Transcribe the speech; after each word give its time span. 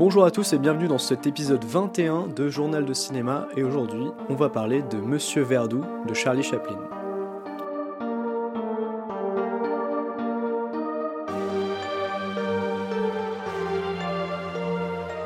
Bonjour 0.00 0.24
à 0.24 0.30
tous 0.30 0.54
et 0.54 0.58
bienvenue 0.58 0.88
dans 0.88 0.96
cet 0.96 1.26
épisode 1.26 1.62
21 1.62 2.28
de 2.28 2.48
Journal 2.48 2.86
de 2.86 2.94
cinéma 2.94 3.46
et 3.54 3.62
aujourd'hui 3.62 4.06
on 4.30 4.34
va 4.34 4.48
parler 4.48 4.80
de 4.80 4.96
Monsieur 4.96 5.42
Verdoux 5.42 5.84
de 6.08 6.14
Charlie 6.14 6.42
Chaplin. 6.42 6.78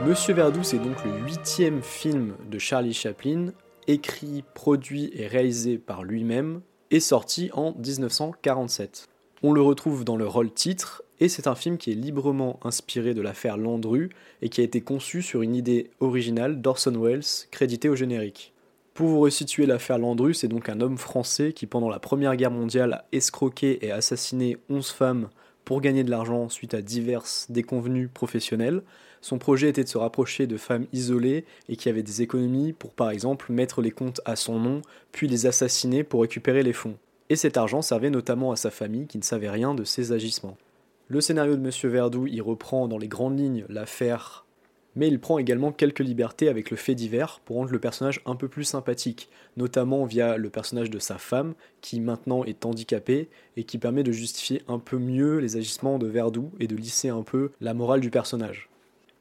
Monsieur 0.05 0.35
Verdoux 0.35 0.65
c'est 0.65 0.79
donc 0.79 1.05
le 1.05 1.25
huitième 1.25 1.81
film 1.81 2.35
de 2.51 2.59
Charlie 2.59 2.95
Chaplin, 2.95 3.53
écrit, 3.87 4.43
produit 4.55 5.13
et 5.15 5.29
réalisé 5.29 5.79
par 5.79 6.03
lui-même 6.03 6.63
et 6.91 6.99
sorti 6.99 7.49
en 7.53 7.75
1947. 7.75 9.07
On 9.45 9.53
le 9.53 9.63
retrouve 9.63 10.05
dans 10.05 10.17
le 10.17 10.27
rôle 10.27 10.51
titre 10.51 11.04
et 11.21 11.29
c'est 11.29 11.47
un 11.47 11.55
film 11.55 11.79
qui 11.79 11.93
est 11.93 11.97
librement 11.97 12.59
inspiré 12.63 13.15
de 13.15 13.23
l'affaire 13.23 13.57
Landru 13.57 14.11
et 14.43 14.49
qui 14.49 14.61
a 14.61 14.65
été 14.65 14.81
conçu 14.81 15.23
sur 15.23 15.43
une 15.43 15.55
idée 15.55 15.91
originale 16.01 16.61
d'Orson 16.61 16.99
Welles, 16.99 17.23
crédité 17.51 17.89
au 17.89 17.97
générique. 17.97 18.53
Pour 18.95 19.09
vous 19.09 19.21
resituer 19.21 19.67
l'affaire 19.67 19.99
Landru, 19.99 20.35
c'est 20.35 20.49
donc 20.49 20.69
un 20.69 20.81
homme 20.81 20.99
français 20.99 21.53
qui 21.53 21.67
pendant 21.67 21.89
la 21.89 21.99
Première 21.99 22.37
Guerre 22.37 22.51
mondiale 22.51 22.93
a 22.93 23.05
escroqué 23.13 23.85
et 23.85 23.91
assassiné 23.91 24.57
11 24.71 24.91
femmes 24.91 25.29
pour 25.65 25.81
gagner 25.81 26.05
de 26.05 26.11
l'argent 26.11 26.49
suite 26.49 26.75
à 26.75 26.83
diverses 26.83 27.47
déconvenues 27.51 28.09
professionnelles. 28.09 28.83
Son 29.21 29.39
projet 29.39 29.71
était 29.71 29.85
de 29.85 29.89
se 29.89 29.99
rapprocher 29.99 30.47
de 30.47 30.57
femmes 30.57 30.87
isolées 30.93 31.45
et 31.69 31.77
qui 31.77 31.89
avaient 31.89 32.03
des 32.03 32.23
économies 32.23 32.73
pour 32.73 32.93
par 32.93 33.11
exemple 33.11 33.51
mettre 33.51 33.81
les 33.81 33.91
comptes 33.91 34.21
à 34.27 34.37
son 34.37 34.59
nom, 34.59 34.83
puis 35.13 35.27
les 35.27 35.47
assassiner 35.47 36.05
pour 36.05 36.23
récupérer 36.23 36.63
les 36.63 36.73
fonds. 36.73 36.97
Et 37.31 37.37
cet 37.37 37.57
argent 37.57 37.83
servait 37.83 38.11
notamment 38.11 38.53
à 38.53 38.57
sa 38.57 38.71
famille 38.71 39.07
qui 39.07 39.19
ne 39.19 39.25
savait 39.25 39.51
rien 39.51 39.75
de 39.75 39.85
ses 39.85 40.13
agissements. 40.13 40.59
Le 41.07 41.21
scénario 41.21 41.55
de 41.55 41.61
Monsieur 41.61 41.91
Verdoux 41.91 42.27
y 42.27 42.41
reprend 42.41 42.89
dans 42.89 42.97
les 42.97 43.09
grandes 43.09 43.39
lignes 43.39 43.67
l'affaire, 43.69 44.47
mais 44.97 45.07
il 45.07 45.21
prend 45.21 45.39
également 45.39 45.71
quelques 45.71 46.01
libertés 46.01 46.49
avec 46.49 46.71
le 46.71 46.79
fait 46.79 46.95
divers 46.95 47.41
pour 47.45 47.57
rendre 47.57 47.73
le 47.73 47.79
personnage 47.79 48.23
un 48.25 48.37
peu 48.37 48.49
plus 48.49 48.65
sympathique, 48.65 49.29
notamment 49.59 50.07
via 50.07 50.39
le 50.39 50.49
personnage 50.49 50.89
de 50.89 50.99
sa 50.99 51.19
femme, 51.19 51.53
qui 51.83 52.01
maintenant 52.01 52.43
est 52.45 52.65
handicapée 52.65 53.29
et 53.59 53.65
qui 53.65 53.77
permet 53.77 54.03
de 54.03 54.13
justifier 54.13 54.63
un 54.67 54.79
peu 54.79 54.97
mieux 54.97 55.41
les 55.41 55.59
agissements 55.59 55.99
de 55.99 56.07
Verdoux 56.07 56.51
et 56.59 56.69
de 56.69 56.77
lisser 56.77 57.11
un 57.11 57.23
peu 57.23 57.51
la 57.61 57.75
morale 57.75 58.01
du 58.01 58.11
personnage. 58.11 58.71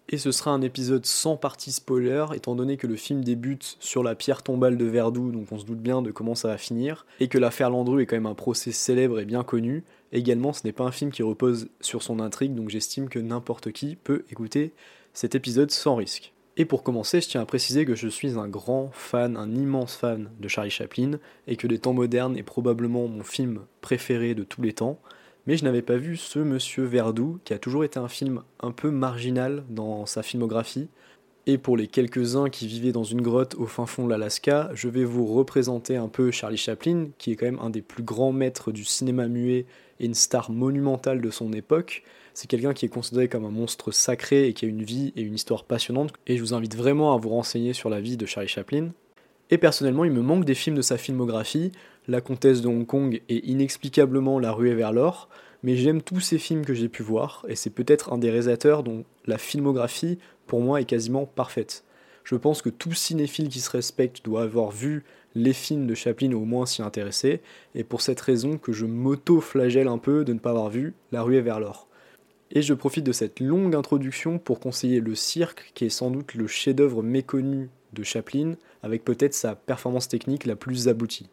Et 0.09 0.17
ce 0.17 0.31
sera 0.31 0.51
un 0.51 0.61
épisode 0.61 1.05
sans 1.05 1.37
partie 1.37 1.71
spoiler, 1.71 2.25
étant 2.33 2.55
donné 2.55 2.77
que 2.77 2.87
le 2.87 2.95
film 2.95 3.23
débute 3.23 3.77
sur 3.79 4.03
la 4.03 4.15
pierre 4.15 4.43
tombale 4.43 4.77
de 4.77 4.85
Verdoux, 4.85 5.31
donc 5.31 5.51
on 5.51 5.57
se 5.57 5.65
doute 5.65 5.79
bien 5.79 6.01
de 6.01 6.11
comment 6.11 6.35
ça 6.35 6.49
va 6.49 6.57
finir, 6.57 7.05
et 7.19 7.29
que 7.29 7.37
l'affaire 7.37 7.69
Landru 7.69 8.01
est 8.01 8.05
quand 8.05 8.17
même 8.17 8.25
un 8.25 8.35
procès 8.35 8.71
célèbre 8.71 9.19
et 9.19 9.25
bien 9.25 9.43
connu, 9.43 9.83
Également, 10.13 10.53
ce 10.53 10.61
n'est 10.63 10.73
pas 10.73 10.83
un 10.83 10.91
film 10.91 11.11
qui 11.11 11.23
repose 11.23 11.69
sur 11.81 12.03
son 12.03 12.19
intrigue, 12.19 12.53
donc 12.53 12.69
j'estime 12.69 13.09
que 13.09 13.17
n'importe 13.17 13.71
qui 13.71 13.95
peut 13.95 14.23
écouter 14.29 14.71
cet 15.11 15.33
épisode 15.33 15.71
sans 15.71 15.95
risque. 15.95 16.33
Et 16.55 16.65
pour 16.65 16.83
commencer, 16.83 17.19
je 17.19 17.29
tiens 17.29 17.41
à 17.41 17.47
préciser 17.47 17.83
que 17.83 17.95
je 17.95 18.07
suis 18.07 18.37
un 18.37 18.47
grand 18.47 18.91
fan, 18.93 19.35
un 19.35 19.55
immense 19.55 19.95
fan 19.95 20.29
de 20.39 20.47
Charlie 20.47 20.69
Chaplin, 20.69 21.13
et 21.47 21.55
que 21.55 21.65
Les 21.65 21.79
Temps 21.79 21.93
modernes 21.93 22.37
est 22.37 22.43
probablement 22.43 23.07
mon 23.07 23.23
film 23.23 23.61
préféré 23.81 24.35
de 24.35 24.43
tous 24.43 24.61
les 24.61 24.73
temps, 24.73 24.99
mais 25.45 25.57
je 25.57 25.63
n'avais 25.63 25.81
pas 25.81 25.97
vu 25.97 26.17
ce 26.17 26.39
Monsieur 26.39 26.83
Verdoux, 26.83 27.39
qui 27.43 27.53
a 27.53 27.59
toujours 27.59 27.83
été 27.83 27.99
un 27.99 28.07
film 28.07 28.43
un 28.61 28.71
peu 28.71 28.91
marginal 28.91 29.63
dans 29.69 30.05
sa 30.05 30.23
filmographie, 30.23 30.89
et 31.45 31.57
pour 31.57 31.75
les 31.75 31.87
quelques-uns 31.87 32.49
qui 32.49 32.67
vivaient 32.67 32.93
dans 32.93 33.03
une 33.03 33.21
grotte 33.21 33.55
au 33.55 33.65
fin 33.65 33.85
fond 33.85 34.05
de 34.05 34.09
l'Alaska, 34.09 34.69
je 34.73 34.87
vais 34.87 35.03
vous 35.03 35.25
représenter 35.25 35.97
un 35.97 36.07
peu 36.07 36.31
Charlie 36.31 36.55
Chaplin, 36.55 37.09
qui 37.17 37.33
est 37.33 37.35
quand 37.35 37.45
même 37.45 37.59
un 37.61 37.69
des 37.69 37.81
plus 37.81 38.03
grands 38.03 38.31
maîtres 38.31 38.71
du 38.71 38.85
cinéma 38.85 39.27
muet 39.27 39.65
et 39.99 40.05
une 40.05 40.13
star 40.13 40.51
monumentale 40.51 41.19
de 41.19 41.29
son 41.29 41.51
époque. 41.51 42.03
C'est 42.33 42.47
quelqu'un 42.47 42.73
qui 42.73 42.85
est 42.85 42.89
considéré 42.89 43.27
comme 43.27 43.43
un 43.43 43.51
monstre 43.51 43.91
sacré 43.91 44.47
et 44.47 44.53
qui 44.53 44.65
a 44.65 44.69
une 44.69 44.83
vie 44.83 45.11
et 45.17 45.21
une 45.21 45.33
histoire 45.33 45.65
passionnante. 45.65 46.13
Et 46.27 46.37
je 46.37 46.41
vous 46.41 46.53
invite 46.53 46.77
vraiment 46.77 47.13
à 47.13 47.17
vous 47.17 47.29
renseigner 47.29 47.73
sur 47.73 47.89
la 47.89 47.99
vie 47.99 48.15
de 48.15 48.25
Charlie 48.25 48.47
Chaplin. 48.47 48.91
Et 49.49 49.57
personnellement, 49.57 50.05
il 50.05 50.11
me 50.11 50.21
manque 50.21 50.45
des 50.45 50.55
films 50.55 50.77
de 50.77 50.81
sa 50.81 50.97
filmographie. 50.97 51.73
La 52.07 52.21
Comtesse 52.21 52.61
de 52.61 52.67
Hong 52.67 52.85
Kong 52.85 53.21
et 53.29 53.49
inexplicablement 53.49 54.39
La 54.39 54.51
Ruée 54.51 54.75
vers 54.75 54.91
l'or 54.91 55.29
mais 55.63 55.77
j'aime 55.77 56.01
tous 56.01 56.19
ces 56.19 56.37
films 56.37 56.65
que 56.65 56.73
j'ai 56.73 56.89
pu 56.89 57.03
voir, 57.03 57.45
et 57.47 57.55
c'est 57.55 57.69
peut-être 57.69 58.11
un 58.11 58.17
des 58.17 58.29
réalisateurs 58.29 58.83
dont 58.83 59.05
la 59.25 59.37
filmographie, 59.37 60.19
pour 60.45 60.59
moi, 60.61 60.81
est 60.81 60.85
quasiment 60.85 61.25
parfaite. 61.25 61.85
Je 62.25 62.35
pense 62.35 62.61
que 62.61 62.69
tout 62.69 62.93
cinéphile 62.93 63.49
qui 63.49 63.61
se 63.61 63.69
respecte 63.69 64.23
doit 64.23 64.43
avoir 64.43 64.71
vu 64.71 65.03
les 65.35 65.53
films 65.53 65.87
de 65.87 65.95
Chaplin 65.95 66.33
ou 66.33 66.41
au 66.41 66.45
moins 66.45 66.65
s'y 66.65 66.81
intéresser, 66.81 67.41
et 67.75 67.85
pour 67.85 68.01
cette 68.01 68.19
raison 68.19 68.57
que 68.57 68.73
je 68.73 68.85
m'auto-flagelle 68.85 69.87
un 69.87 69.97
peu 69.97 70.25
de 70.25 70.33
ne 70.33 70.39
pas 70.39 70.51
avoir 70.51 70.69
vu 70.69 70.93
La 71.11 71.23
ruée 71.23 71.41
vers 71.41 71.61
l'or. 71.61 71.87
Et 72.51 72.61
je 72.61 72.73
profite 72.73 73.05
de 73.05 73.13
cette 73.13 73.39
longue 73.39 73.73
introduction 73.73 74.37
pour 74.37 74.59
conseiller 74.59 74.99
Le 74.99 75.15
Cirque, 75.15 75.71
qui 75.73 75.85
est 75.85 75.89
sans 75.89 76.11
doute 76.11 76.35
le 76.35 76.45
chef-d'œuvre 76.45 77.01
méconnu 77.01 77.69
de 77.93 78.03
Chaplin, 78.03 78.55
avec 78.83 79.05
peut-être 79.05 79.33
sa 79.33 79.55
performance 79.55 80.09
technique 80.09 80.45
la 80.45 80.55
plus 80.55 80.87
aboutie. 80.87 81.29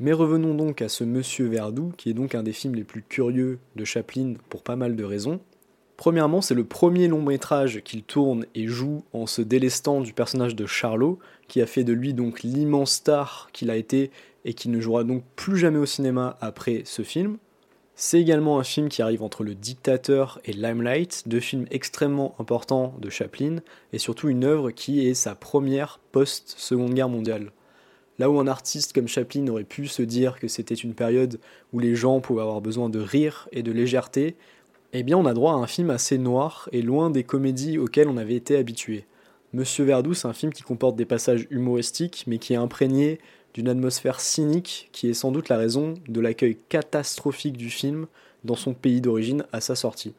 Mais 0.00 0.12
revenons 0.12 0.54
donc 0.54 0.82
à 0.82 0.88
ce 0.88 1.04
Monsieur 1.04 1.46
Verdoux, 1.46 1.92
qui 1.96 2.10
est 2.10 2.14
donc 2.14 2.34
un 2.34 2.42
des 2.42 2.52
films 2.52 2.74
les 2.74 2.84
plus 2.84 3.02
curieux 3.02 3.58
de 3.76 3.84
Chaplin 3.84 4.34
pour 4.48 4.62
pas 4.62 4.76
mal 4.76 4.96
de 4.96 5.04
raisons. 5.04 5.40
Premièrement, 5.96 6.40
c'est 6.40 6.54
le 6.54 6.64
premier 6.64 7.06
long 7.06 7.22
métrage 7.22 7.80
qu'il 7.84 8.02
tourne 8.02 8.46
et 8.56 8.66
joue 8.66 9.04
en 9.12 9.26
se 9.26 9.40
délestant 9.40 10.00
du 10.00 10.12
personnage 10.12 10.56
de 10.56 10.66
Charlot, 10.66 11.20
qui 11.46 11.62
a 11.62 11.66
fait 11.66 11.84
de 11.84 11.92
lui 11.92 12.12
donc 12.12 12.42
l'immense 12.42 12.94
star 12.94 13.48
qu'il 13.52 13.70
a 13.70 13.76
été 13.76 14.10
et 14.44 14.54
qui 14.54 14.68
ne 14.68 14.80
jouera 14.80 15.04
donc 15.04 15.22
plus 15.36 15.56
jamais 15.56 15.78
au 15.78 15.86
cinéma 15.86 16.36
après 16.40 16.82
ce 16.84 17.02
film. 17.02 17.38
C'est 17.94 18.20
également 18.20 18.58
un 18.58 18.64
film 18.64 18.88
qui 18.88 19.02
arrive 19.02 19.22
entre 19.22 19.44
Le 19.44 19.54
Dictateur 19.54 20.40
et 20.44 20.52
Limelight, 20.52 21.22
deux 21.26 21.38
films 21.38 21.66
extrêmement 21.70 22.34
importants 22.40 22.96
de 23.00 23.08
Chaplin, 23.08 23.58
et 23.92 23.98
surtout 23.98 24.28
une 24.28 24.42
œuvre 24.42 24.72
qui 24.72 25.06
est 25.06 25.14
sa 25.14 25.36
première 25.36 26.00
post-Seconde 26.10 26.94
Guerre 26.94 27.08
mondiale. 27.08 27.52
Là 28.18 28.30
où 28.30 28.38
un 28.38 28.46
artiste 28.46 28.92
comme 28.92 29.08
Chaplin 29.08 29.46
aurait 29.48 29.64
pu 29.64 29.88
se 29.88 30.02
dire 30.02 30.38
que 30.38 30.46
c'était 30.46 30.74
une 30.74 30.94
période 30.94 31.40
où 31.72 31.80
les 31.80 31.96
gens 31.96 32.20
pouvaient 32.20 32.42
avoir 32.42 32.60
besoin 32.60 32.88
de 32.88 33.00
rire 33.00 33.48
et 33.50 33.62
de 33.62 33.72
légèreté, 33.72 34.36
eh 34.92 35.02
bien 35.02 35.18
on 35.18 35.26
a 35.26 35.34
droit 35.34 35.54
à 35.54 35.56
un 35.56 35.66
film 35.66 35.90
assez 35.90 36.18
noir 36.18 36.68
et 36.70 36.82
loin 36.82 37.10
des 37.10 37.24
comédies 37.24 37.78
auxquelles 37.78 38.08
on 38.08 38.16
avait 38.16 38.36
été 38.36 38.56
habitué. 38.56 39.04
Monsieur 39.52 39.84
Verdoux, 39.84 40.14
c'est 40.14 40.28
un 40.28 40.32
film 40.32 40.52
qui 40.52 40.62
comporte 40.62 40.96
des 40.96 41.04
passages 41.04 41.46
humoristiques, 41.50 42.24
mais 42.26 42.38
qui 42.38 42.54
est 42.54 42.56
imprégné 42.56 43.18
d'une 43.54 43.68
atmosphère 43.68 44.20
cynique 44.20 44.88
qui 44.92 45.08
est 45.08 45.14
sans 45.14 45.32
doute 45.32 45.48
la 45.48 45.56
raison 45.56 45.94
de 46.08 46.20
l'accueil 46.20 46.58
catastrophique 46.68 47.56
du 47.56 47.70
film 47.70 48.06
dans 48.44 48.56
son 48.56 48.74
pays 48.74 49.00
d'origine 49.00 49.44
à 49.52 49.60
sa 49.60 49.74
sortie. 49.74 50.14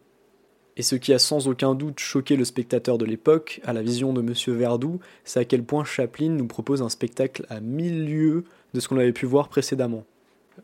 Et 0.78 0.84
ce 0.84 0.96
qui 0.96 1.13
a 1.13 1.19
sans 1.19 1.47
aucun 1.47 1.74
doute 1.74 2.00
choqué 2.00 2.36
le 2.36 2.44
spectateur 2.44 2.97
de 2.97 3.06
l'époque, 3.06 3.62
à 3.63 3.72
la 3.72 3.81
vision 3.81 4.12
de 4.12 4.22
Monsieur 4.22 4.53
Verdoux, 4.53 5.00
c'est 5.24 5.40
à 5.40 5.46
quel 5.46 5.63
point 5.63 5.86
Chaplin 5.86 6.30
nous 6.30 6.47
propose 6.47 6.81
un 6.81 6.90
spectacle 6.90 7.46
à 7.50 7.62
mille 7.62 8.06
lieues 8.06 8.44
de 8.74 8.80
ce 8.81 8.90
qu'on 8.90 8.97
avait 8.97 9.14
pu 9.14 9.25
voir 9.25 9.47
précédemment. 9.47 10.03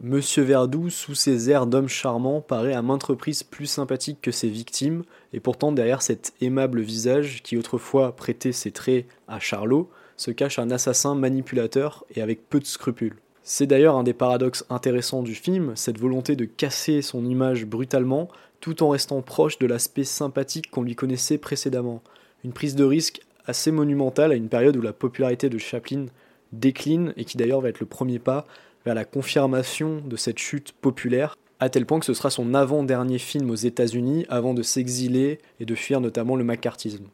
Monsieur 0.01 0.43
Verdoux, 0.43 0.89
sous 0.89 1.15
ses 1.15 1.49
airs 1.49 1.67
d'homme 1.67 1.87
charmant, 1.87 2.41
paraît 2.41 2.73
à 2.73 2.81
maintes 2.81 3.03
reprises 3.03 3.43
plus 3.43 3.67
sympathique 3.67 4.19
que 4.21 4.31
ses 4.31 4.49
victimes, 4.49 5.03
et 5.31 5.39
pourtant 5.39 5.71
derrière 5.71 6.01
cet 6.01 6.33
aimable 6.41 6.81
visage 6.81 7.41
qui 7.43 7.57
autrefois 7.57 8.15
prêtait 8.15 8.53
ses 8.53 8.71
traits 8.71 9.05
à 9.27 9.39
Charlot, 9.39 9.89
se 10.17 10.31
cache 10.31 10.59
un 10.59 10.71
assassin 10.71 11.15
manipulateur 11.15 12.05
et 12.15 12.21
avec 12.21 12.49
peu 12.49 12.59
de 12.59 12.65
scrupules. 12.65 13.17
C'est 13.43 13.65
d'ailleurs 13.65 13.97
un 13.97 14.03
des 14.03 14.13
paradoxes 14.13 14.65
intéressants 14.69 15.23
du 15.23 15.33
film, 15.33 15.73
cette 15.75 15.99
volonté 15.99 16.35
de 16.35 16.45
casser 16.45 17.01
son 17.01 17.25
image 17.25 17.65
brutalement, 17.65 18.29
tout 18.59 18.83
en 18.83 18.89
restant 18.89 19.21
proche 19.21 19.57
de 19.57 19.65
l'aspect 19.65 20.03
sympathique 20.03 20.69
qu'on 20.69 20.83
lui 20.83 20.95
connaissait 20.95 21.39
précédemment. 21.39 22.03
Une 22.43 22.53
prise 22.53 22.75
de 22.75 22.83
risque 22.83 23.21
assez 23.45 23.71
monumentale 23.71 24.31
à 24.31 24.35
une 24.35 24.49
période 24.49 24.77
où 24.77 24.81
la 24.81 24.93
popularité 24.93 25.49
de 25.49 25.57
Chaplin 25.57 26.05
décline 26.51 27.13
et 27.17 27.25
qui 27.25 27.37
d'ailleurs 27.37 27.61
va 27.61 27.69
être 27.69 27.79
le 27.79 27.87
premier 27.87 28.19
pas 28.19 28.45
vers 28.85 28.93
la 28.93 29.05
confirmation 29.05 30.01
de 30.05 30.15
cette 30.15 30.37
chute 30.37 30.73
populaire, 30.73 31.35
à 31.59 31.69
tel 31.69 31.85
point 31.85 31.99
que 31.99 32.05
ce 32.05 32.13
sera 32.13 32.29
son 32.29 32.53
avant-dernier 32.53 33.19
film 33.19 33.49
aux 33.49 33.55
États-Unis 33.55 34.25
avant 34.29 34.53
de 34.53 34.63
s'exiler 34.63 35.39
et 35.59 35.65
de 35.65 35.75
fuir 35.75 36.01
notamment 36.01 36.35
le 36.35 36.43
macartisme. 36.43 37.05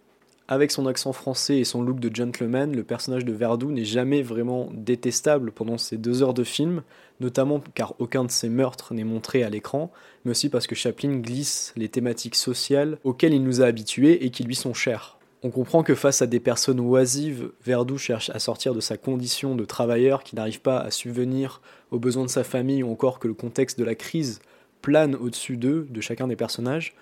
Avec 0.50 0.72
son 0.72 0.86
accent 0.86 1.12
français 1.12 1.58
et 1.58 1.66
son 1.66 1.82
look 1.82 2.00
de 2.00 2.14
gentleman, 2.14 2.74
le 2.74 2.84
personnage 2.86 3.26
de 3.26 3.34
Verdoux 3.34 3.70
n'est 3.70 3.84
jamais 3.84 4.22
vraiment 4.22 4.70
détestable 4.74 5.52
pendant 5.52 5.78
ces 5.78 5.98
deux 5.98 6.24
heures 6.24 6.34
de 6.34 6.46
film, 6.46 6.84
notamment 7.20 7.62
car 7.76 7.96
aucun 8.00 8.24
de 8.24 8.32
ses 8.32 8.48
meurtres 8.48 8.94
n'est 8.94 9.04
montré 9.04 9.44
à 9.44 9.50
l'écran, 9.50 9.92
mais 10.24 10.32
aussi 10.32 10.48
parce 10.48 10.66
que 10.66 10.74
Chaplin 10.74 11.18
glisse 11.18 11.74
les 11.76 11.90
thématiques 11.90 12.36
sociales 12.36 12.98
auxquelles 13.04 13.34
il 13.34 13.44
nous 13.44 13.62
a 13.62 13.66
habitués 13.66 14.24
et 14.26 14.30
qui 14.30 14.46
lui 14.46 14.56
sont 14.56 14.74
chères. 14.74 15.18
On 15.44 15.50
comprend 15.50 15.84
que 15.84 15.96
face 15.96 16.22
à 16.22 16.28
des 16.28 16.40
personnes 16.40 16.80
oisives, 16.80 17.52
Verdoux 17.66 17.98
cherche 17.98 18.30
à 18.30 18.40
sortir 18.40 18.74
de 18.74 18.80
sa 18.80 18.96
condition 18.96 19.54
de 19.54 19.66
travailleur 19.66 20.24
qui 20.24 20.38
n'arrive 20.38 20.62
pas 20.62 20.80
à 20.80 20.92
subvenir 20.92 21.62
aux 21.92 22.00
besoins 22.00 22.24
de 22.24 22.30
sa 22.30 22.46
famille 22.46 22.84
ou 22.84 22.92
encore 22.92 23.20
que 23.20 23.28
le 23.28 23.34
contexte 23.34 23.78
de 23.78 23.84
la 23.84 23.96
crise 23.96 24.40
plane 24.82 25.14
au-dessus 25.14 25.58
d'eux, 25.58 25.88
de 25.90 26.00
chacun 26.00 26.28
des 26.28 26.38
personnages, 26.38 26.96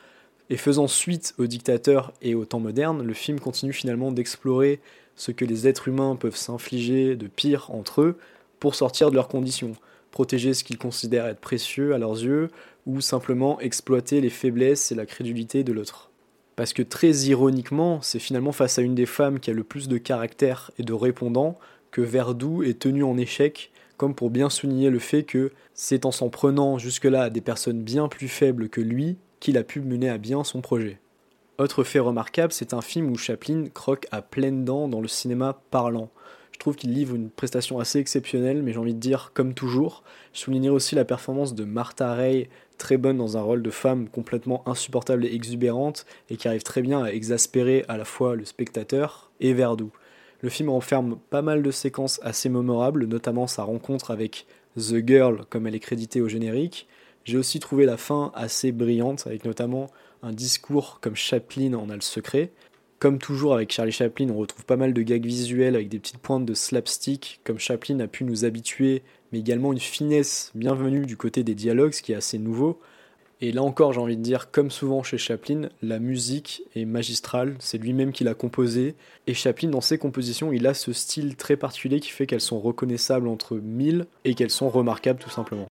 et 0.49 0.57
faisant 0.57 0.87
suite 0.87 1.33
au 1.37 1.47
dictateur 1.47 2.13
et 2.21 2.35
au 2.35 2.45
temps 2.45 2.59
moderne, 2.59 3.03
le 3.03 3.13
film 3.13 3.39
continue 3.39 3.73
finalement 3.73 4.11
d'explorer 4.11 4.79
ce 5.15 5.31
que 5.31 5.45
les 5.45 5.67
êtres 5.67 5.87
humains 5.87 6.15
peuvent 6.15 6.35
s'infliger 6.35 7.15
de 7.15 7.27
pire 7.27 7.71
entre 7.71 8.01
eux 8.01 8.17
pour 8.59 8.75
sortir 8.75 9.09
de 9.09 9.15
leurs 9.15 9.27
conditions, 9.27 9.73
protéger 10.11 10.53
ce 10.53 10.63
qu'ils 10.63 10.77
considèrent 10.77 11.27
être 11.27 11.39
précieux 11.39 11.93
à 11.93 11.97
leurs 11.97 12.23
yeux, 12.23 12.49
ou 12.85 13.01
simplement 13.01 13.59
exploiter 13.59 14.21
les 14.21 14.29
faiblesses 14.29 14.91
et 14.91 14.95
la 14.95 15.05
crédulité 15.05 15.63
de 15.63 15.73
l'autre. 15.73 16.11
Parce 16.55 16.71
que 16.71 16.83
très 16.83 17.11
ironiquement, 17.11 18.01
c'est 18.01 18.19
finalement 18.19 18.51
face 18.51 18.77
à 18.77 18.81
une 18.81 18.95
des 18.95 19.05
femmes 19.05 19.39
qui 19.39 19.49
a 19.49 19.53
le 19.53 19.63
plus 19.63 19.87
de 19.87 19.97
caractère 19.97 20.71
et 20.77 20.83
de 20.83 20.93
répondants 20.93 21.57
que 21.91 22.01
Verdoux 22.01 22.63
est 22.63 22.79
tenu 22.79 23.03
en 23.03 23.17
échec, 23.17 23.71
comme 23.97 24.15
pour 24.15 24.29
bien 24.29 24.49
souligner 24.49 24.89
le 24.89 24.99
fait 24.99 25.23
que 25.23 25.51
c'est 25.73 26.05
en 26.05 26.11
s'en 26.11 26.29
prenant 26.29 26.77
jusque-là 26.77 27.23
à 27.23 27.29
des 27.29 27.41
personnes 27.41 27.81
bien 27.81 28.07
plus 28.07 28.27
faibles 28.27 28.69
que 28.69 28.81
lui 28.81 29.17
a 29.53 29.63
pu 29.63 29.81
mener 29.81 30.09
à 30.09 30.17
bien 30.17 30.43
son 30.43 30.61
projet. 30.61 30.99
Autre 31.57 31.83
fait 31.83 31.99
remarquable, 31.99 32.51
c'est 32.51 32.73
un 32.73 32.81
film 32.81 33.09
où 33.11 33.15
Chaplin 33.15 33.65
croque 33.73 34.07
à 34.11 34.21
pleines 34.21 34.65
dents 34.65 34.87
dans 34.87 34.99
le 34.99 35.07
cinéma 35.07 35.61
parlant. 35.71 36.09
Je 36.51 36.59
trouve 36.59 36.75
qu'il 36.75 36.93
livre 36.93 37.15
une 37.15 37.29
prestation 37.29 37.79
assez 37.79 37.99
exceptionnelle, 37.99 38.63
mais 38.63 38.73
j'ai 38.73 38.79
envie 38.79 38.93
de 38.93 38.99
dire 38.99 39.31
comme 39.33 39.53
toujours. 39.53 40.03
Je 40.33 40.39
soulignerai 40.39 40.73
aussi 40.73 40.95
la 40.95 41.05
performance 41.05 41.53
de 41.53 41.63
Martha 41.63 42.13
Ray, 42.13 42.49
très 42.77 42.97
bonne 42.97 43.17
dans 43.17 43.37
un 43.37 43.41
rôle 43.41 43.61
de 43.61 43.69
femme 43.69 44.09
complètement 44.09 44.67
insupportable 44.67 45.25
et 45.25 45.33
exubérante, 45.33 46.05
et 46.29 46.37
qui 46.37 46.47
arrive 46.47 46.63
très 46.63 46.81
bien 46.81 47.03
à 47.03 47.11
exaspérer 47.11 47.85
à 47.87 47.97
la 47.97 48.05
fois 48.05 48.35
le 48.35 48.45
spectateur 48.45 49.31
et 49.39 49.53
Verdoux. 49.53 49.91
Le 50.41 50.49
film 50.49 50.69
renferme 50.69 51.17
pas 51.29 51.41
mal 51.41 51.63
de 51.63 51.71
séquences 51.71 52.19
assez 52.23 52.49
mémorables, 52.49 53.05
notamment 53.05 53.47
sa 53.47 53.63
rencontre 53.63 54.11
avec 54.11 54.45
The 54.77 55.05
Girl, 55.05 55.45
comme 55.49 55.67
elle 55.67 55.75
est 55.75 55.79
créditée 55.79 56.21
au 56.21 56.27
générique. 56.27 56.87
J'ai 57.25 57.37
aussi 57.37 57.59
trouvé 57.59 57.85
la 57.85 57.97
fin 57.97 58.31
assez 58.35 58.71
brillante, 58.71 59.25
avec 59.25 59.45
notamment 59.45 59.89
un 60.21 60.31
discours 60.31 60.99
comme 61.01 61.15
Chaplin 61.15 61.73
en 61.73 61.89
a 61.89 61.95
le 61.95 62.01
secret. 62.01 62.51
Comme 62.99 63.17
toujours 63.17 63.55
avec 63.55 63.71
Charlie 63.71 63.91
Chaplin, 63.91 64.29
on 64.29 64.37
retrouve 64.37 64.63
pas 64.63 64.77
mal 64.77 64.93
de 64.93 65.01
gags 65.01 65.25
visuels 65.25 65.75
avec 65.75 65.89
des 65.89 65.99
petites 65.99 66.19
pointes 66.19 66.45
de 66.45 66.53
slapstick, 66.53 67.41
comme 67.43 67.57
Chaplin 67.57 67.99
a 67.99 68.07
pu 68.07 68.25
nous 68.25 68.45
habituer, 68.45 69.01
mais 69.31 69.39
également 69.39 69.73
une 69.73 69.79
finesse 69.79 70.51
bienvenue 70.53 71.07
du 71.07 71.17
côté 71.17 71.43
des 71.43 71.55
dialogues, 71.55 71.93
ce 71.93 72.03
qui 72.03 72.11
est 72.13 72.15
assez 72.15 72.37
nouveau. 72.37 72.79
Et 73.41 73.51
là 73.51 73.63
encore, 73.63 73.91
j'ai 73.91 73.99
envie 73.99 74.17
de 74.17 74.21
dire, 74.21 74.51
comme 74.51 74.69
souvent 74.69 75.01
chez 75.01 75.17
Chaplin, 75.17 75.69
la 75.81 75.97
musique 75.97 76.63
est 76.75 76.85
magistrale, 76.85 77.55
c'est 77.59 77.79
lui-même 77.79 78.13
qui 78.13 78.23
l'a 78.23 78.35
composée. 78.35 78.95
Et 79.25 79.33
Chaplin, 79.33 79.69
dans 79.69 79.81
ses 79.81 79.97
compositions, 79.97 80.53
il 80.53 80.67
a 80.67 80.75
ce 80.75 80.93
style 80.93 81.35
très 81.35 81.57
particulier 81.57 81.99
qui 81.99 82.11
fait 82.11 82.27
qu'elles 82.27 82.39
sont 82.39 82.59
reconnaissables 82.59 83.27
entre 83.27 83.57
mille 83.57 84.05
et 84.23 84.35
qu'elles 84.35 84.51
sont 84.51 84.69
remarquables 84.69 85.19
tout 85.19 85.31
simplement. 85.31 85.67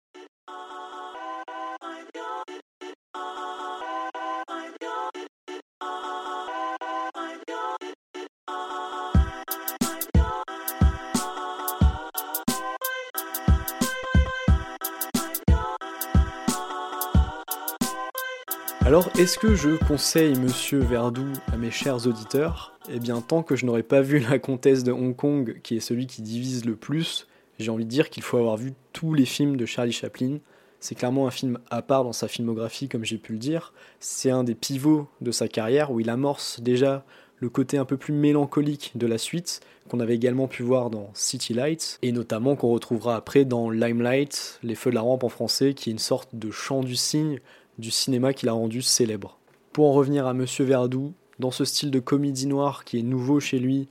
Alors, 18.86 19.08
est-ce 19.18 19.38
que 19.38 19.54
je 19.54 19.82
conseille 19.88 20.38
Monsieur 20.38 20.78
Verdoux 20.78 21.32
à 21.50 21.56
mes 21.56 21.70
chers 21.70 22.06
auditeurs? 22.06 22.78
Eh 22.92 22.98
bien, 22.98 23.22
tant 23.22 23.42
que 23.42 23.56
je 23.56 23.64
n'aurais 23.64 23.82
pas 23.82 24.02
vu 24.02 24.18
La 24.18 24.38
Comtesse 24.38 24.84
de 24.84 24.92
Hong 24.92 25.16
Kong, 25.16 25.58
qui 25.62 25.74
est 25.74 25.80
celui 25.80 26.06
qui 26.06 26.20
divise 26.20 26.66
le 26.66 26.76
plus, 26.76 27.26
j'ai 27.58 27.70
envie 27.70 27.86
de 27.86 27.90
dire 27.90 28.10
qu'il 28.10 28.22
faut 28.22 28.36
avoir 28.36 28.58
vu 28.58 28.74
tous 28.92 29.14
les 29.14 29.24
films 29.24 29.56
de 29.56 29.64
Charlie 29.64 29.90
Chaplin. 29.90 30.36
C'est 30.80 30.94
clairement 30.94 31.26
un 31.26 31.30
film 31.30 31.58
à 31.70 31.80
part 31.80 32.04
dans 32.04 32.12
sa 32.12 32.28
filmographie, 32.28 32.90
comme 32.90 33.06
j'ai 33.06 33.16
pu 33.16 33.32
le 33.32 33.38
dire. 33.38 33.72
C'est 34.00 34.30
un 34.30 34.44
des 34.44 34.54
pivots 34.54 35.08
de 35.22 35.32
sa 35.32 35.48
carrière 35.48 35.90
où 35.90 35.98
il 35.98 36.10
amorce 36.10 36.60
déjà 36.60 37.06
le 37.38 37.48
côté 37.48 37.78
un 37.78 37.86
peu 37.86 37.96
plus 37.96 38.12
mélancolique 38.12 38.92
de 38.96 39.06
la 39.06 39.16
suite, 39.16 39.60
qu'on 39.88 40.00
avait 40.00 40.14
également 40.14 40.46
pu 40.46 40.62
voir 40.62 40.90
dans 40.90 41.10
City 41.14 41.54
Lights, 41.54 41.98
et 42.02 42.12
notamment 42.12 42.54
qu'on 42.54 42.70
retrouvera 42.70 43.16
après 43.16 43.46
dans 43.46 43.70
Limelight, 43.70 44.60
Les 44.62 44.74
Feux 44.74 44.90
de 44.90 44.94
la 44.94 45.00
Rampe 45.00 45.24
en 45.24 45.30
français, 45.30 45.72
qui 45.72 45.88
est 45.88 45.92
une 45.92 45.98
sorte 45.98 46.34
de 46.34 46.50
chant 46.50 46.82
du 46.82 46.96
cygne 46.96 47.40
du 47.78 47.90
cinéma 47.90 48.32
qu'il 48.32 48.48
a 48.48 48.52
rendu 48.52 48.82
célèbre. 48.82 49.38
Pour 49.72 49.86
en 49.86 49.92
revenir 49.92 50.26
à 50.26 50.34
Monsieur 50.34 50.64
Verdoux, 50.64 51.12
dans 51.38 51.50
ce 51.50 51.64
style 51.64 51.90
de 51.90 51.98
comédie 51.98 52.46
noire 52.46 52.84
qui 52.84 52.98
est 52.98 53.02
nouveau 53.02 53.40
chez 53.40 53.58
lui, 53.58 53.88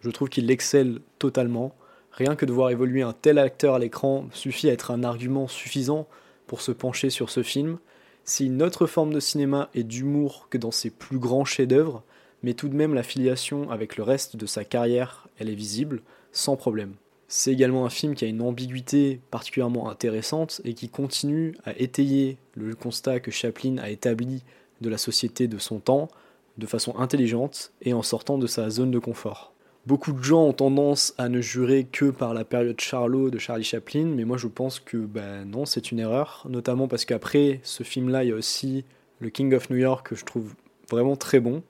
je 0.00 0.10
trouve 0.10 0.28
qu'il 0.28 0.50
excelle 0.50 1.00
totalement. 1.18 1.74
Rien 2.12 2.36
que 2.36 2.46
de 2.46 2.52
voir 2.52 2.70
évoluer 2.70 3.02
un 3.02 3.12
tel 3.12 3.38
acteur 3.38 3.74
à 3.74 3.78
l'écran 3.78 4.26
suffit 4.32 4.70
à 4.70 4.72
être 4.72 4.90
un 4.90 5.04
argument 5.04 5.48
suffisant 5.48 6.06
pour 6.46 6.60
se 6.60 6.72
pencher 6.72 7.10
sur 7.10 7.28
ce 7.28 7.42
film. 7.42 7.78
C'est 8.24 8.44
une 8.44 8.62
autre 8.62 8.86
forme 8.86 9.12
de 9.12 9.20
cinéma 9.20 9.68
et 9.74 9.84
d'humour 9.84 10.48
que 10.50 10.58
dans 10.58 10.70
ses 10.70 10.90
plus 10.90 11.18
grands 11.18 11.44
chefs-d'œuvre, 11.44 12.02
mais 12.42 12.54
tout 12.54 12.68
de 12.68 12.74
même 12.74 12.94
la 12.94 13.02
filiation 13.02 13.70
avec 13.70 13.96
le 13.96 14.02
reste 14.02 14.36
de 14.36 14.46
sa 14.46 14.64
carrière, 14.64 15.28
elle 15.38 15.50
est 15.50 15.54
visible, 15.54 16.02
sans 16.32 16.56
problème. 16.56 16.94
C'est 17.28 17.52
également 17.52 17.84
un 17.84 17.90
film 17.90 18.14
qui 18.14 18.24
a 18.24 18.28
une 18.28 18.42
ambiguïté 18.42 19.20
particulièrement 19.30 19.90
intéressante 19.90 20.60
et 20.64 20.74
qui 20.74 20.88
continue 20.88 21.56
à 21.64 21.76
étayer 21.76 22.36
le 22.54 22.74
constat 22.74 23.18
que 23.18 23.30
Chaplin 23.32 23.78
a 23.78 23.90
établi 23.90 24.42
de 24.80 24.88
la 24.88 24.98
société 24.98 25.48
de 25.48 25.58
son 25.58 25.80
temps 25.80 26.08
de 26.56 26.66
façon 26.66 26.96
intelligente 26.98 27.72
et 27.82 27.92
en 27.92 28.02
sortant 28.02 28.38
de 28.38 28.46
sa 28.46 28.70
zone 28.70 28.90
de 28.90 28.98
confort. 28.98 29.52
Beaucoup 29.86 30.12
de 30.12 30.22
gens 30.22 30.44
ont 30.44 30.52
tendance 30.52 31.14
à 31.16 31.28
ne 31.28 31.40
jurer 31.40 31.84
que 31.84 32.06
par 32.06 32.34
la 32.34 32.44
période 32.44 32.80
Charlot 32.80 33.30
de 33.30 33.38
Charlie 33.38 33.64
Chaplin, 33.64 34.06
mais 34.06 34.24
moi 34.24 34.36
je 34.36 34.48
pense 34.48 34.80
que 34.80 34.96
ben 34.96 35.44
non, 35.44 35.64
c'est 35.64 35.92
une 35.92 36.00
erreur, 36.00 36.46
notamment 36.48 36.88
parce 36.88 37.04
qu'après 37.04 37.60
ce 37.62 37.82
film-là, 37.82 38.24
il 38.24 38.30
y 38.30 38.32
a 38.32 38.36
aussi 38.36 38.84
le 39.20 39.30
King 39.30 39.54
of 39.54 39.70
New 39.70 39.76
York 39.76 40.08
que 40.08 40.16
je 40.16 40.24
trouve 40.24 40.54
vraiment 40.90 41.16
très 41.16 41.40
bon, 41.40 41.62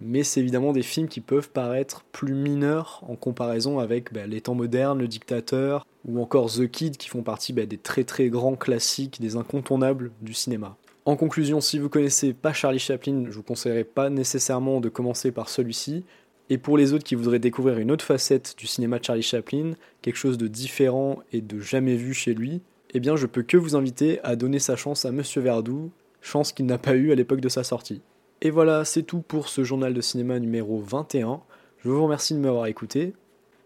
mais 0.00 0.22
c'est 0.22 0.40
évidemment 0.40 0.72
des 0.72 0.82
films 0.82 1.08
qui 1.08 1.20
peuvent 1.20 1.50
paraître 1.50 2.04
plus 2.12 2.34
mineurs 2.34 3.02
en 3.06 3.16
comparaison 3.16 3.78
avec 3.78 4.12
bah, 4.12 4.26
Les 4.26 4.40
temps 4.40 4.54
modernes, 4.54 4.98
Le 4.98 5.08
dictateur 5.08 5.86
ou 6.06 6.20
encore 6.20 6.50
The 6.50 6.70
Kid 6.70 6.96
qui 6.96 7.08
font 7.08 7.22
partie 7.22 7.52
bah, 7.52 7.66
des 7.66 7.76
très 7.76 8.04
très 8.04 8.28
grands 8.28 8.56
classiques, 8.56 9.20
des 9.20 9.36
incontournables 9.36 10.10
du 10.22 10.32
cinéma. 10.32 10.76
En 11.04 11.16
conclusion, 11.16 11.60
si 11.60 11.78
vous 11.78 11.88
connaissez 11.88 12.32
pas 12.32 12.52
Charlie 12.52 12.78
Chaplin, 12.78 13.24
je 13.28 13.32
vous 13.32 13.42
conseillerais 13.42 13.84
pas 13.84 14.10
nécessairement 14.10 14.80
de 14.80 14.88
commencer 14.88 15.32
par 15.32 15.48
celui-ci. 15.48 16.04
Et 16.50 16.58
pour 16.58 16.76
les 16.76 16.92
autres 16.92 17.04
qui 17.04 17.14
voudraient 17.14 17.38
découvrir 17.38 17.78
une 17.78 17.90
autre 17.90 18.04
facette 18.04 18.54
du 18.58 18.66
cinéma 18.66 18.98
de 18.98 19.04
Charlie 19.04 19.22
Chaplin, 19.22 19.72
quelque 20.02 20.16
chose 20.16 20.36
de 20.36 20.48
différent 20.48 21.18
et 21.32 21.40
de 21.40 21.60
jamais 21.60 21.96
vu 21.96 22.12
chez 22.12 22.34
lui, 22.34 22.60
eh 22.92 23.00
bien 23.00 23.16
je 23.16 23.26
peux 23.26 23.42
que 23.42 23.56
vous 23.56 23.76
inviter 23.76 24.20
à 24.24 24.36
donner 24.36 24.58
sa 24.58 24.76
chance 24.76 25.04
à 25.04 25.12
Monsieur 25.12 25.40
Verdoux, 25.40 25.90
chance 26.20 26.52
qu'il 26.52 26.66
n'a 26.66 26.78
pas 26.78 26.94
eu 26.94 27.12
à 27.12 27.14
l'époque 27.14 27.40
de 27.40 27.48
sa 27.48 27.64
sortie. 27.64 28.02
Et 28.42 28.50
voilà, 28.50 28.84
c'est 28.84 29.02
tout 29.02 29.20
pour 29.20 29.48
ce 29.48 29.64
journal 29.64 29.92
de 29.92 30.00
cinéma 30.00 30.38
numéro 30.38 30.80
21. 30.80 31.40
Je 31.84 31.90
vous 31.90 32.02
remercie 32.02 32.34
de 32.34 32.38
m'avoir 32.38 32.66
écouté. 32.66 33.14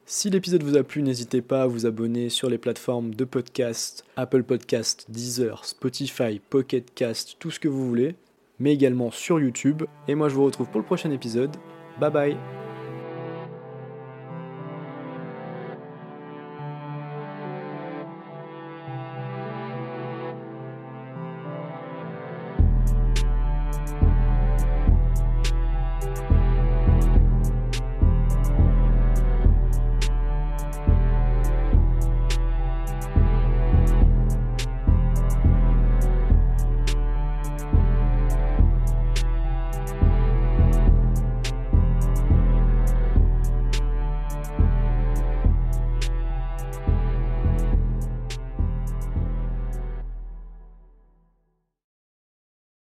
Si 0.06 0.28
l'épisode 0.30 0.62
vous 0.62 0.76
a 0.76 0.82
plu, 0.82 1.02
n'hésitez 1.02 1.40
pas 1.40 1.62
à 1.62 1.66
vous 1.66 1.86
abonner 1.86 2.28
sur 2.28 2.50
les 2.50 2.58
plateformes 2.58 3.14
de 3.14 3.24
podcast, 3.24 4.04
Apple 4.16 4.42
Podcast, 4.42 5.06
Deezer, 5.08 5.64
Spotify, 5.64 6.40
Pocket 6.50 6.92
Cast, 6.94 7.36
tout 7.38 7.50
ce 7.50 7.58
que 7.58 7.68
vous 7.68 7.86
voulez, 7.86 8.14
mais 8.58 8.74
également 8.74 9.10
sur 9.10 9.40
YouTube. 9.40 9.84
Et 10.08 10.14
moi 10.14 10.28
je 10.28 10.34
vous 10.34 10.44
retrouve 10.44 10.68
pour 10.68 10.80
le 10.80 10.86
prochain 10.86 11.10
épisode. 11.10 11.56
Bye 11.98 12.10
bye 12.10 12.36